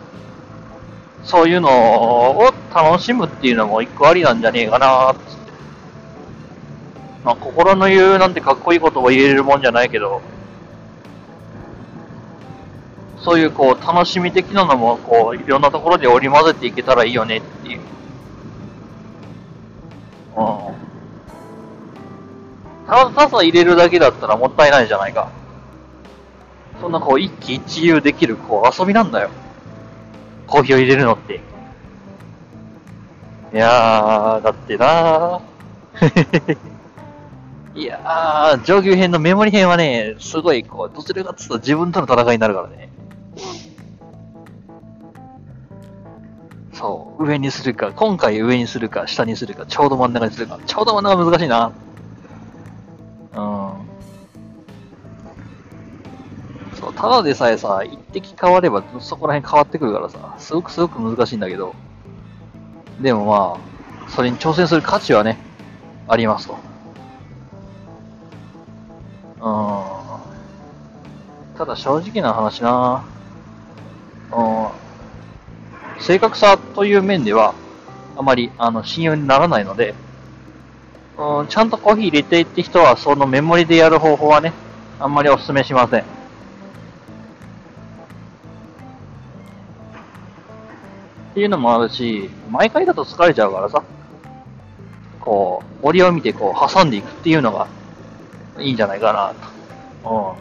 [1.24, 5.52] そういうのを楽しむっていうのも一個ありなんじゃねえかなっつって。
[7.24, 10.20] まあ、心の言うなんてかっこいいことを言えるもんじゃないけど、
[13.18, 17.80] そういうこう楽しみ的なのもこういろんなところで織り交ぜていけたらいいよねっていう。
[20.36, 20.73] うん。
[22.86, 25.30] ただただ入れるだけだったらもったいないじゃないか。
[26.80, 29.30] そんなこう一喜一憂できるこう遊びなんだよ。
[30.46, 31.40] コーヒーを入れるのって。
[33.52, 36.56] いやー、だってなー。
[37.76, 42.90] いやー、上級編のメモリ編はね、すごいこう、どちらかつうと自分との戦いになるからね。
[46.72, 51.72] そう、上にするか、今回上にするか、下にするか、ちょうど真ん中にするか、ちょうど真ん中難しいな。
[56.84, 61.74] そう、ただでさえさ、一滴変わればそこら辺変わってくるからさ、すごくすごく難しいんだけど、
[63.00, 63.56] でもま
[64.06, 65.38] あ、それに挑戦する価値はね、
[66.06, 66.58] ありますと。
[69.40, 69.50] う
[71.54, 71.56] ん。
[71.56, 73.04] ただ正直な話な
[74.32, 76.02] うん。
[76.02, 77.54] 正確さという面では、
[78.16, 79.94] あまり、あの、信用にならないので、
[81.16, 84.52] うん、ちゃんとコーヒー入れてって人は、そのメモリでやる方法はね、
[85.00, 86.23] あんまりお勧めしません。
[91.34, 93.82] っていうのもあるし、毎回だと疲れちゃうからさ、
[95.18, 97.66] こう、折を見てこう、挟んでいくっていうのが
[98.60, 99.34] いいんじゃないかな
[100.04, 100.36] と。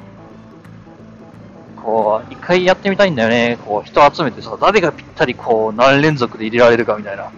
[1.75, 1.81] うん。
[1.81, 3.57] こう、一回やってみたいんだよね。
[3.65, 7.31] こう、人集めてさ、誰がぴったりこう、何連続で入れられるかみたいな。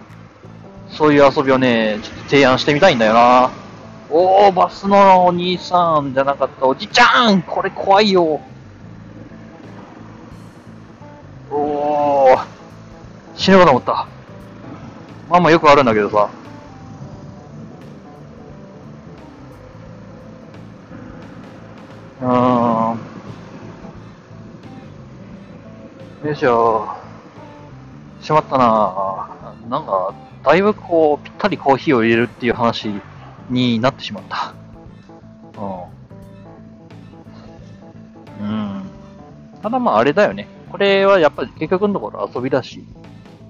[0.90, 3.50] そういう遊びをね、ちょっと提案してみたいんだよな。
[4.10, 8.38] おー、バスのお兄さんじゃなかった、おじちゃんこれ怖いよ。
[13.46, 14.08] 死ぬかと思った。
[15.28, 16.28] まあまあよくあるんだけどさ。
[22.22, 22.94] うー
[26.24, 26.26] ん。
[26.26, 26.88] よいしょ。
[28.20, 29.28] しまったな
[29.68, 32.90] なんか、だいぶこう、ぴったりコーヒーを入れるっていう話
[33.48, 34.54] になってしまった。
[38.40, 38.48] うん。
[38.48, 38.82] うん。
[39.62, 40.48] ただまああれだよね。
[40.72, 42.84] これはやっぱり結局のところ遊びだし、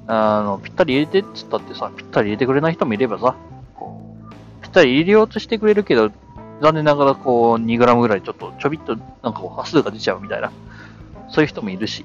[0.09, 3.35] あの、ぴったり入れてっつったってさ、ぴったり入れてくれない人もいればさ、
[3.75, 6.11] こう、ぴったり入れようとしてくれるけど、
[6.61, 10.53] 残念ながらこう、2グラムぐらいちょっとちょびっとなんかこう、端数が出ちゃうみたいな、
[11.29, 12.05] そういう人もいるし。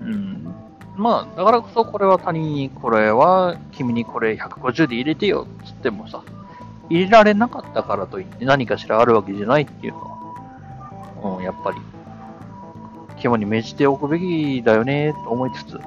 [0.00, 0.54] うん。
[0.96, 6.22] まあ、だからこそこれは他人に、これは君にこれ150で入れてよっつってもさ、
[6.90, 10.00] 入れられなかったからといって何かしらあるわけじゃないっていうの
[11.22, 11.78] は、うん、やっぱり、
[13.18, 15.80] 肝に銘じておくべきだよね、と思いつつ、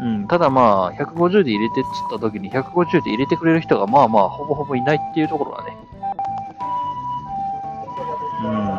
[0.00, 5.76] うん、ただまあ、150で入れてっつった時に150で入れてくれる人がまあまあ、ほぼほぼいないっていうところはね、
[8.42, 8.76] うん。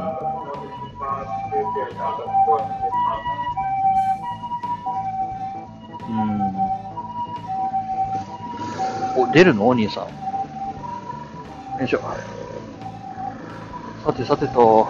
[6.10, 6.56] うん。
[9.18, 9.68] お、出るの？
[9.68, 10.04] お兄さん。
[11.80, 12.00] よいしょ。
[14.06, 14.88] さてさてと、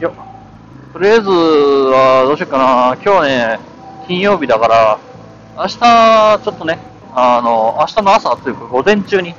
[0.00, 0.12] よ
[0.92, 2.96] とりあえずは、どうしようかな。
[3.04, 3.58] 今日ね、
[4.06, 4.98] 金曜日だから、
[5.56, 6.78] 明日、ちょっとね、
[7.14, 9.34] あの、明日の朝というか午前中に、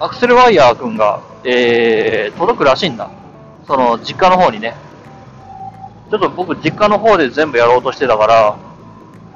[0.00, 3.10] アクセルワイヤーくんが、えー、届くらしいんだ。
[3.66, 4.74] その、実家の方にね。
[6.10, 8.56] ちょっと僕、実家の方で全部やろうとしてたから、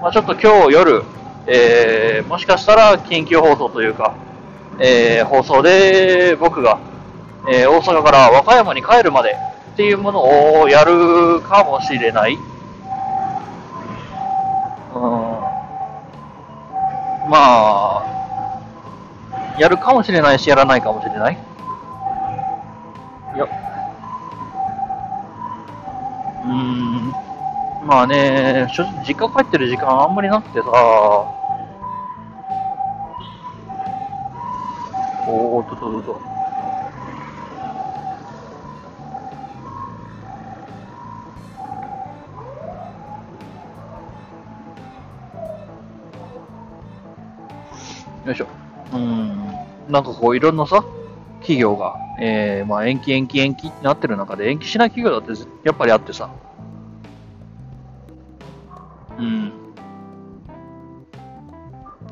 [0.00, 1.02] まあ、ちょっと今日夜、
[1.46, 4.14] えー、もしかしたら緊急放送というか、
[4.78, 6.78] えー、放送で僕が、
[7.50, 9.36] えー、大阪から和歌山に帰るまで
[9.78, 12.34] っていうものをやるかもしれない。
[12.34, 12.40] うん、
[17.30, 18.02] まあ、
[19.56, 21.38] やるかもしれないし、やらないかもしれない。
[23.36, 23.48] よ
[26.44, 27.12] うん、
[27.86, 30.66] まあね、正直実家帰ってる時間あんまりなくてさ、
[35.28, 36.27] おーっとっとっと。
[48.28, 48.46] よいしょ。
[48.92, 49.36] うん。
[49.88, 50.84] なんかこういろんなさ、
[51.40, 56.30] 企業が、えー、まあ延期延期延期ってなってる中で延期しない企業だってやっぱりあってさ。
[59.18, 59.52] うん。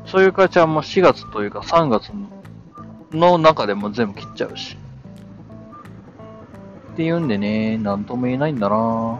[0.05, 2.11] そういう会社はもう4月というか3月
[3.11, 4.77] の中でも全部切っちゃうし。
[6.93, 9.19] っていうんでね、なんとも言えないんだな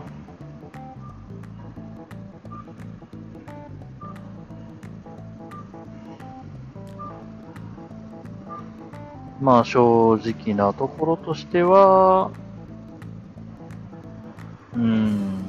[9.48, 12.32] まあ正直なところとしては、
[14.76, 15.46] うん。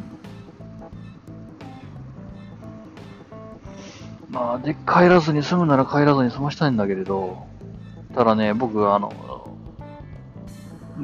[4.31, 7.49] まあ、で、帰らずに済むなら帰らずに済ましたいんだけれど、
[8.15, 9.13] ただね、僕、あの、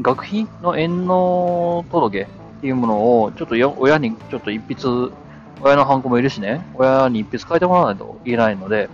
[0.00, 5.12] 学費の遠納届けっていうものを、ちょっと親にちょっと一筆、
[5.60, 8.88] 親のハンコもいるしね、親に一筆書いてもらわないといけないので、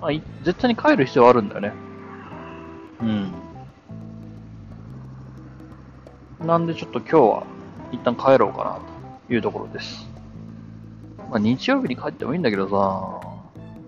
[0.00, 0.10] まあ、
[0.42, 1.83] 絶対に帰る必要はあるんだよね。
[6.44, 7.46] なんでちょっと今日は
[7.92, 8.78] 一旦帰ろうかな
[9.26, 10.06] というところです。
[11.30, 13.20] まあ日曜日に帰ってもいいんだけどさ、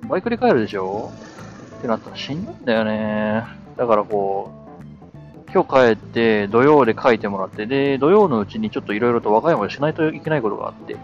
[0.09, 1.11] バイクで帰るでしょ？
[1.79, 3.45] ってなったらしんどいんだよね。
[3.77, 4.51] だからこ
[5.47, 10.97] う、今日帰って土曜で書いてもらって、で、土曜のうちにちょっといろいろと和歌山でしないといけないことがあって、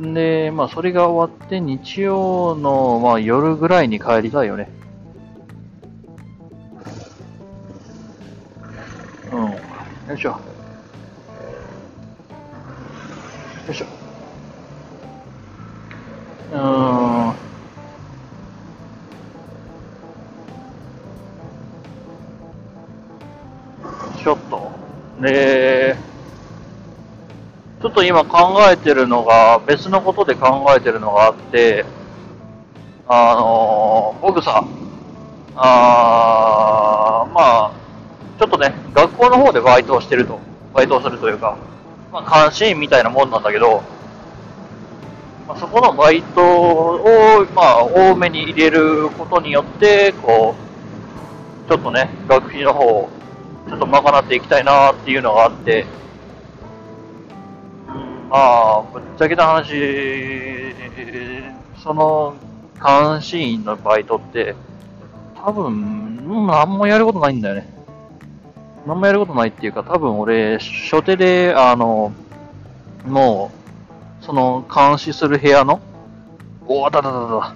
[0.00, 4.70] で、まあそれが終わって日曜の、まあ、夜ぐらいに帰りたいよね。
[10.10, 10.30] よいしょ。
[10.30, 10.36] よ
[13.70, 13.86] いしょ。
[16.52, 17.34] うん。
[24.18, 24.72] ちょっと。
[25.20, 25.94] で、
[27.80, 31.84] ちょっと今考えてるのが、別のことで考えてるのがあって、
[33.06, 34.64] あのー、僕さ、
[35.54, 37.40] あー、ま
[37.76, 37.79] あ、
[38.40, 40.40] ちょっとね、学校の方でバイトをしてると、
[40.72, 41.58] バイトをするというか、
[42.10, 43.82] まあ、監視員みたいなもんなんだけど、
[45.46, 50.54] まあ、そこのバイトを、まあ、多めに入れることによって、こ
[51.66, 53.10] う、ちょっとね、学費の方を、
[53.68, 55.84] ちょっと賄っていきたいなっていうのがあって、
[58.30, 60.74] まあ、ぶっちゃけた話、
[61.82, 62.36] その、
[62.82, 64.54] 監視員のバイトって、
[65.36, 67.79] 多分、何もやることないんだよね。
[68.86, 72.12] 何もやることないっていうか、多分俺、初手で、あの、
[73.06, 73.50] も
[74.22, 75.80] う、その、監視する部屋の、
[76.66, 77.54] おわだだだだ。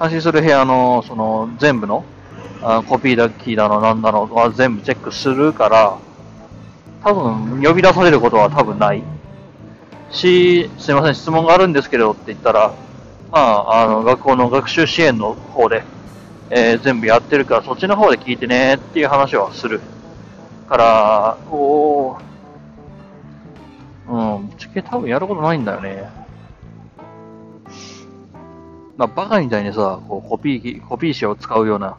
[0.00, 2.04] 監視する部屋の、その、全部の、
[2.62, 5.98] あコピーだ、キーだの、なんだのは全部チェックするから、
[7.02, 9.02] 多分、呼び出されることは多分ない。
[10.10, 12.74] し、すいません、質問があるんですけどって言ったら、
[13.32, 15.82] まあ、あの、学校の学習支援の方で、
[16.50, 19.80] えー、全部やってるから、そっちの方で聞いてねっていう話はする。
[20.66, 22.18] から、お
[24.08, 26.08] うん、ぶっちゃけ多分やることないんだよね。
[28.96, 31.98] まあ、バカみたいにさ、こうコピー、コピー紙を使うような、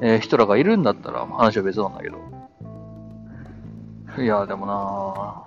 [0.00, 2.18] えー、人らがいるんだったら話は別なんだけど。
[4.18, 5.44] いや、でもな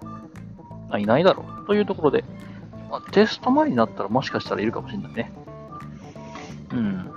[0.90, 1.68] あ、いないだろう。
[1.68, 2.26] というところで、
[2.90, 5.32] まあ、テスト前になったらもしかしたらいるかもしれないね。
[6.72, 7.12] うん。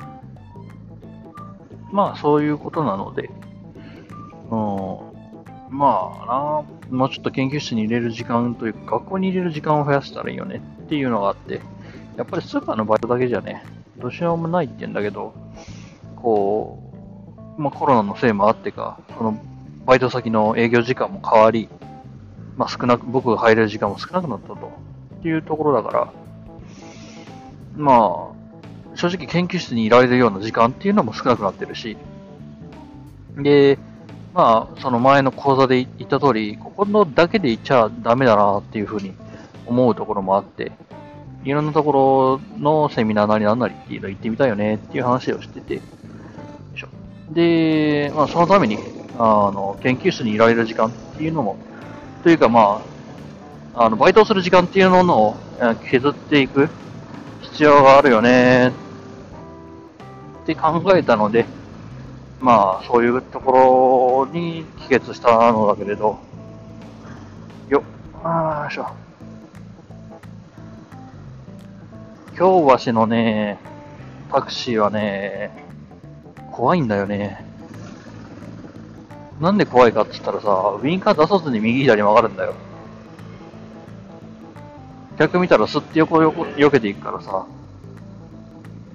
[1.91, 3.31] まあ、そういうことなので、
[4.51, 5.08] うん。
[5.71, 11.61] まあな、もうちょっと研究室に入れる時間というか、学校に入れる時間を増やしたらいいよねっていうのがあって、
[12.17, 13.65] やっぱりスーパーのバイトだけじゃね、
[13.99, 15.35] どうしようもないって言うんだけど、
[16.17, 16.83] こ
[17.59, 19.39] う、まあコロナのせいもあってか、その
[19.87, 21.69] バイト先の営業時間も変わり、
[22.57, 24.89] まあ少なく、僕が入れる時間も少なくなったと。
[25.19, 26.13] っていうところだから、
[27.77, 31.97] まあ、正直研究室にいられるような時間っていうのも少なくなってるし、
[33.37, 33.79] で、
[34.39, 39.13] まあ、その前の講座で言った通り、ここのだけで行っちゃダメだなっていうふうに
[39.67, 40.71] 思うところもあって、
[41.43, 45.81] いろんなところのセミナーなりなんなりっていうの行ってみたいよねっていう話をしてて、
[47.31, 48.79] で、まあ、そのために、
[49.19, 51.57] あの、研究室にいられる時間っていうのも、
[52.23, 52.81] というかま
[53.75, 55.37] あ、あの、バイトする時間っていうのを
[55.91, 56.69] 削っていく
[57.43, 61.45] 必要があるよねって考えたので、
[62.41, 66.19] まあ、そういうところに帰結したのだけれど、
[67.69, 67.83] よっ、
[68.23, 68.87] あーよいしょ。
[72.37, 73.59] 京橋のね、
[74.31, 75.51] タクシーはね、
[76.53, 77.45] 怖いんだよね。
[79.41, 82.55] なんで怖いかって言ったらさ、ウィンカー出さずに右左曲がるんだよ。
[85.19, 87.47] 客見たらすって横横避けていくからさ。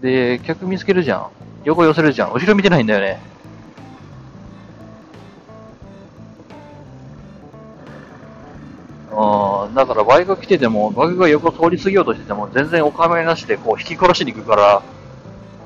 [0.01, 1.27] で、客見つけるじゃん。
[1.65, 2.33] 横寄せるじゃん。
[2.33, 3.32] 後ろ見てないんだよね。
[9.16, 14.82] あだからバイクが来てても、バイクが横通り過ぎようとしてても、全然お構いなしでこう引き殺しに行くから、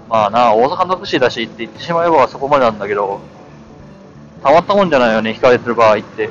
[0.10, 3.22] まあな、大阪のタクシーだしって言ってしまえばそこまでなんだけど、
[4.44, 6.30] たまったもんじゃないよね、引かれてる場合って。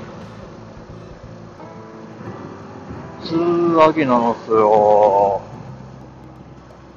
[3.23, 5.41] 普通上げなのっすよ。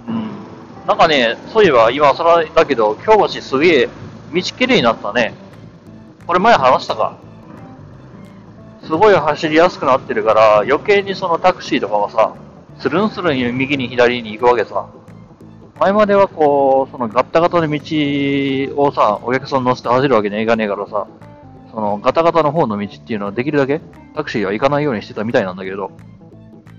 [0.08, 0.30] うん。
[0.86, 3.90] なんかね、そういえば今それだけど、京橋すげえ
[4.34, 5.34] 道きれいになったね。
[6.28, 7.18] これ前話したか。
[8.90, 12.34] すごい走りやすくなってるから、余計にそのタクシーとかはさ、
[12.80, 14.90] スルンスルン右に左に行くわけさ。
[15.80, 21.06] 前まではこう、そのガッタガタの道をさ、お客さん乗せて走るわけにはいかねえからさ、
[21.72, 23.80] そのガタガタの方の道っていうのはできるだけ
[24.16, 25.92] タクシーは行かないようにしてたみたいなんだけど、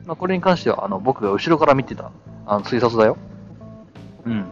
[0.04, 2.10] まあ、これに関してはあの僕が後ろから見てた
[2.44, 3.16] あの推察だよ。
[4.26, 4.46] うん。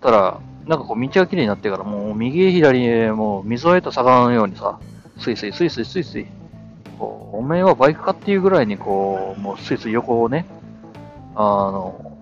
[0.00, 4.80] ただ、なんかこう道が綺麗になってからもう右左へもう水を得た魚のようにさ、
[5.16, 6.26] スイスイスイスイスイスイ、
[7.02, 10.46] こう、おめえはバイクかっていうぐらいにこう、もうスイスイ横をね、
[11.34, 12.16] あの、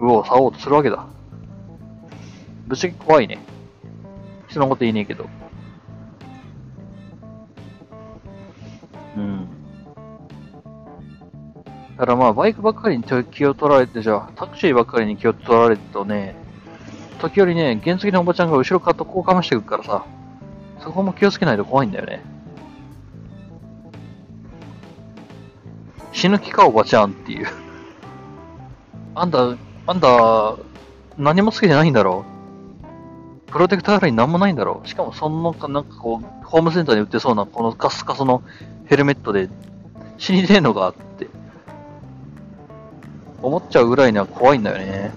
[0.00, 1.06] 右往左往とするわけだ。
[2.66, 3.38] ぶっちゃけ怖いね。
[4.48, 5.28] 人のこと言いねえけど。
[9.16, 9.48] うん。
[11.96, 16.34] だからまあ、バイクばっかりに気を取られて、じゃあ、タクシーばっかりに気を取られるとね、
[17.20, 20.04] 時折ね、原付のおばちゃんが後ろからとこうかましてくるからさ、
[20.80, 22.39] そこも気をつけないと怖いんだよね。
[26.20, 27.46] 死ぬ気かおばちゃんっていう。
[29.14, 29.56] あんた、
[29.86, 30.56] あんた、
[31.16, 32.26] 何もつけてないんだろ
[33.46, 38.42] プロテクターライン何もないんだろしかもその、なんかこう、ホームセンターに売ってそうな、このカスカスの
[38.84, 39.48] ヘルメットで
[40.18, 41.26] 死にてえのかって、
[43.40, 45.14] 思っちゃうぐらいには怖いんだよね。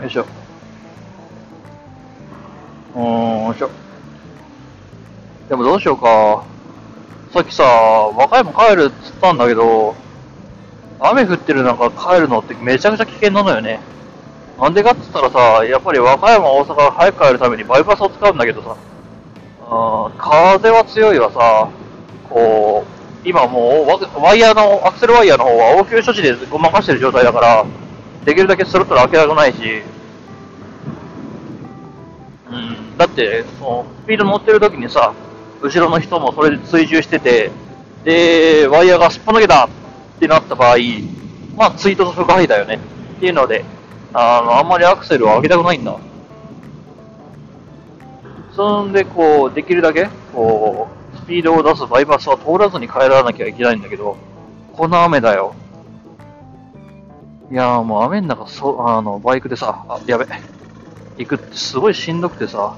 [0.00, 0.26] よいしょ。
[2.94, 3.85] うーん、よいしょ。
[5.48, 6.44] でもどうしようか。
[7.32, 9.94] さっきさ、和歌山帰るっつったんだけど、
[10.98, 13.80] 雨降ってる中帰るのってめちゃくちゃ危険なのよね。
[14.58, 18.76] なんでかっつったらさ、やっぱり和歌山、大阪早く帰るためにバイパスを使うんだけどさ、
[19.68, 21.68] あ風は強いわさ、
[22.28, 22.84] こ
[23.24, 27.66] う、今もうワワイヤーの、アクセルワイヤーの方は応急処置でごまかしてる状態だから、
[28.24, 29.82] できるだけスロットル開けたくないし、
[32.50, 35.12] うん、だって、その、スピード乗ってる時にさ、
[35.62, 37.50] 後ろの人もそれで追従してて、
[38.04, 39.68] で、ワイヤーがすっぽ抜けたっ
[40.20, 40.76] てなった場合、
[41.56, 42.78] まあ、追突不可避だよね。
[43.16, 43.64] っていうので、
[44.12, 45.98] あの、あんまりアクセルを上げたくないんだ。
[48.54, 54.16] そんで、こう、できるだけ、こう、スピードを出すバイパスは通らずに帰らなきゃいけないんだけど、
[54.72, 55.54] この雨だよ。
[57.50, 60.26] いやーもう雨の中、そ、あの、バイクでさ、あ、やべ。
[61.18, 62.76] 行くってすごいしんどくてさ、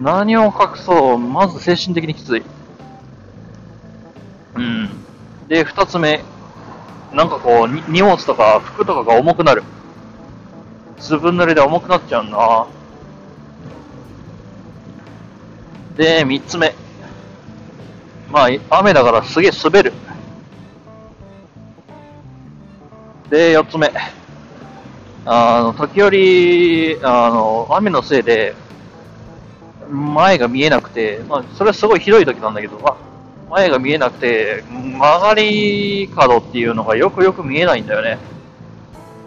[0.00, 2.42] 何を隠そう、まず精神的にきつい。
[4.56, 4.90] うん。
[5.48, 6.20] で、二つ目、
[7.12, 9.62] なんかこう、に荷物とか服とかが重くなる。
[10.98, 12.66] ずぶ濡れで重くなっちゃうな。
[15.96, 16.74] で、三つ目。
[18.30, 19.92] まあ、雨だからすげえ滑る。
[23.30, 23.92] で、四つ目。
[25.24, 28.54] あの、時折、あの、雨のせいで、
[29.90, 32.96] 前が見えなくて、まあ、それはすごいひどい時なんだけど、まあ、
[33.50, 38.18] 前が見えなくて、曲がり角っていうのがよくよく見えないんだよね。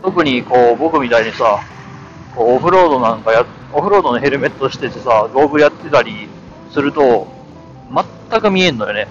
[0.01, 1.59] 特にこう、僕みたいにさ、
[2.35, 6.27] こうオフロードなんかや、オフロードのヘルメットしててさ、ゴーグルやってたり
[6.71, 7.27] すると、
[8.29, 9.07] 全く見えんのよね。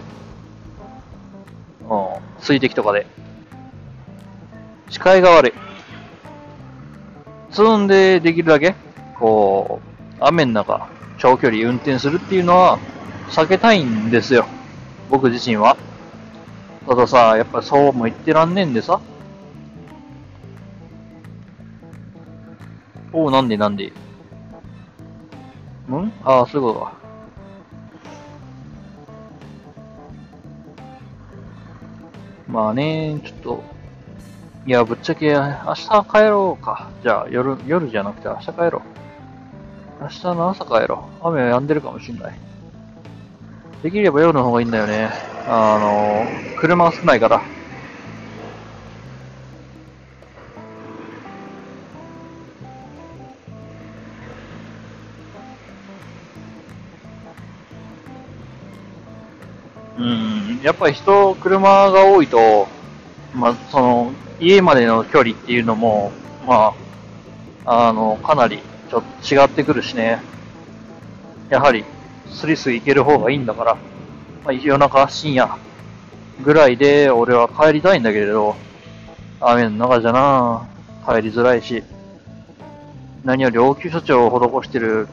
[1.88, 2.06] うん、
[2.40, 3.06] 水滴とかで。
[4.90, 5.52] 視界が悪い。
[7.50, 8.74] 積んでできるだけ、
[9.18, 10.88] こう、雨の中、
[11.18, 12.78] 長距離運転するっていうのは
[13.28, 14.46] 避けたいんですよ。
[15.10, 15.76] 僕自身は。
[16.86, 19.00] たださ、やっぱそうも言ってらんねえんでさ。
[23.12, 23.86] おう、なんでなんで
[25.88, 26.12] ん？
[26.22, 26.92] ああ、そういうことか。
[32.48, 33.62] まあね、ちょっと、
[34.66, 36.90] いや、ぶっちゃけ、明日帰ろうか。
[37.02, 38.95] じゃあ、夜、夜じゃなくて明日帰ろう。
[40.00, 41.26] 明日の朝帰ろう。
[41.28, 42.38] 雨は止んでるかもしんない。
[43.82, 45.08] できれば夜の方がいいんだよね。
[45.48, 46.26] あの、
[46.60, 47.42] 車が少ないから。
[59.98, 62.68] うん、やっぱり人、車が多いと、
[63.34, 66.12] まあ、その、家までの距離っていうのも、
[66.46, 66.74] ま
[67.64, 68.60] あ、あの、かなり
[68.90, 70.20] ちょっと違ってくるしね。
[71.48, 71.84] やはり、
[72.30, 73.74] スリスリ行ける方がいいんだから、
[74.44, 75.56] まあ、夜中、深夜
[76.42, 78.56] ぐらいで俺は帰りたいんだけれど、
[79.40, 80.68] 雨の中じゃな
[81.06, 81.82] 帰りづらいし、
[83.24, 84.30] 何より応急処置を
[84.62, 85.08] 施してる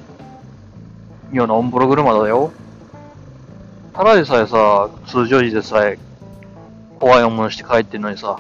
[1.32, 2.52] ようなオンボロ車だよ。
[3.94, 5.98] ただでさえさ、通常時でさえ
[7.00, 8.40] 怖い思いして帰ってんのにさ、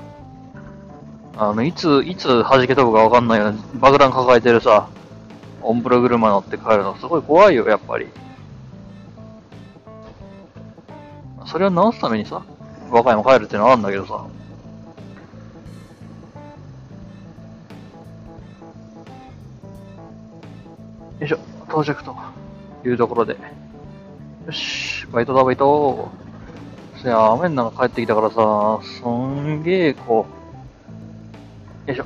[1.35, 4.87] あの、いつ、いつ弾け飛ぶかわかんないような爆弾抱えてるさ、
[5.63, 8.07] オンブロ車乗って帰るのすごい怖いよ、やっぱり。
[11.45, 12.43] それを直すためにさ、
[12.91, 14.13] 和歌山帰るってのはあるんだけどさ。
[21.19, 21.39] よいしょ、
[21.69, 22.15] 到着と
[22.85, 23.37] いうところで。
[24.45, 26.11] よし、バイトだ、バイト。
[27.01, 30.25] そや、雨の中帰ってきたからさ、すんげえ、こ
[31.87, 32.05] う、よいしょ。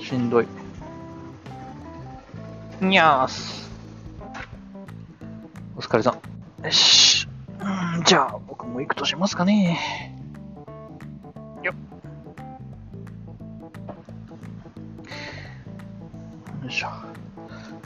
[0.00, 0.65] しんどい。
[2.80, 3.70] にゃーす。
[5.76, 6.14] お疲れさん。
[6.64, 7.26] よし。
[7.58, 10.14] うん、じゃあ、僕も行くとしますかね。
[11.62, 11.74] よっ。
[16.64, 16.88] よいしょ。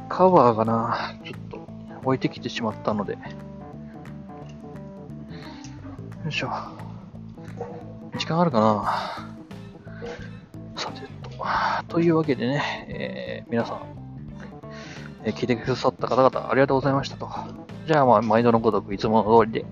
[0.08, 1.58] カバーがな、ちょっと
[2.04, 3.12] 置いてきてしまったので。
[3.12, 3.18] よ
[6.28, 6.50] いしょ。
[8.18, 9.22] 時間あるかな
[10.76, 11.30] さてと。
[11.86, 13.99] というわけでね、えー皆さん、
[15.24, 17.28] え聞いてくださった方々ありがとうございましたと。
[17.86, 19.66] じゃあ、まあ、毎度のごとくいつもの通りで、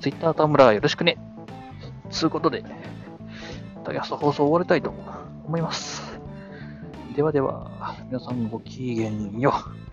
[0.00, 1.18] Twitter 田村よろしくね。
[2.10, 2.64] つうことで、
[3.84, 4.92] タキャスト放送終わりたいと
[5.46, 6.18] 思います。
[7.14, 9.52] ではでは、皆さんごきげんよ
[9.86, 9.89] う。